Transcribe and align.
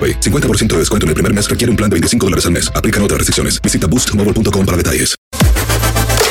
AroPay. 0.00 0.20
50% 0.20 0.68
de 0.68 0.78
descuento 0.78 1.04
en 1.04 1.08
el 1.08 1.14
primer 1.14 1.34
mes 1.34 1.50
requiere 1.50 1.70
un 1.70 1.76
plan 1.76 1.90
de 1.90 1.94
25 1.94 2.26
dólares 2.26 2.46
al 2.46 2.52
mes. 2.52 2.72
Aplican 2.74 3.02
otras 3.02 3.18
restricciones. 3.18 3.60
Visita 3.60 3.86
boostmobile.com 3.86 4.64
para 4.64 4.76
detalles. 4.76 5.20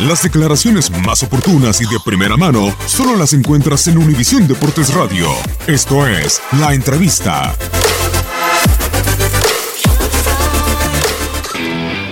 Las 0.00 0.24
declaraciones 0.24 0.90
más 0.90 1.22
oportunas 1.22 1.80
y 1.80 1.84
de 1.84 2.00
primera 2.04 2.36
mano 2.36 2.74
solo 2.86 3.16
las 3.16 3.32
encuentras 3.32 3.86
en 3.86 3.96
Univisión 3.96 4.48
Deportes 4.48 4.92
Radio. 4.92 5.28
Esto 5.68 6.04
es 6.08 6.42
La 6.58 6.74
Entrevista. 6.74 7.54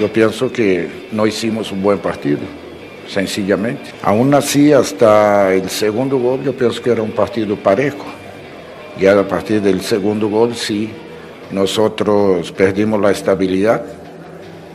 Yo 0.01 0.13
pienso 0.13 0.53
que 0.53 1.09
no 1.11 1.27
hicimos 1.27 1.73
un 1.73 1.83
buen 1.83 1.99
partido, 1.99 2.39
sencillamente. 3.09 3.93
Aún 4.03 4.33
así, 4.33 4.73
hasta 4.73 5.53
el 5.53 5.69
segundo 5.69 6.19
gol, 6.19 6.45
yo 6.45 6.57
pienso 6.57 6.81
que 6.81 6.91
era 6.91 7.03
un 7.03 7.13
partido 7.13 7.57
parejo. 7.57 8.07
Ya 9.01 9.19
a 9.19 9.27
partir 9.27 9.61
del 9.61 9.81
segundo 9.81 10.29
gol, 10.29 10.55
sí, 10.55 10.89
nosotros 11.53 12.51
perdimos 12.53 13.01
la 13.01 13.11
estabilidad 13.11 13.83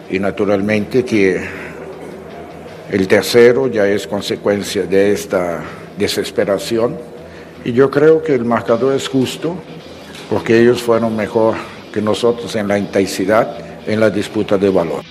y 0.10 0.20
naturalmente 0.20 1.04
que 1.04 1.44
el 2.92 3.08
tercero 3.08 3.68
ya 3.68 3.88
es 3.88 4.08
consecuencia 4.08 4.84
de 4.84 5.12
esta 5.12 5.64
desesperación 5.98 6.98
y 7.66 7.74
yo 7.74 7.90
creo 7.90 8.22
que 8.22 8.36
el 8.36 8.46
marcador 8.46 8.96
es 8.96 9.10
justo 9.10 9.56
porque 10.30 10.62
ellos 10.62 10.82
fueron 10.82 11.16
mejor 11.16 11.56
que 11.92 12.02
nosotros 12.02 12.56
en 12.56 12.68
la 12.68 12.78
intensidad, 12.78 13.58
en 13.88 14.00
la 14.00 14.10
disputa 14.10 14.58
de 14.58 14.70
valor. 14.70 15.04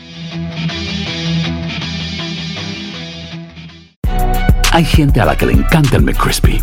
Hay 4.73 4.85
gente 4.85 5.21
a 5.21 5.25
la 5.25 5.37
que 5.37 5.47
le 5.47 5.55
encanta 5.55 5.97
el 5.97 6.03
McCrispy 6.03 6.63